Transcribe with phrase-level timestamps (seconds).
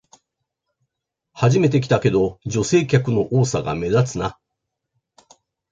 [1.31, 4.39] 初めて来たけど、女性客の多さが目立つな